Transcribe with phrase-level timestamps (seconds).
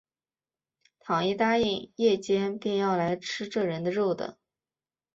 [0.97, 4.39] 倘一答应，夜间便要来吃这人的肉的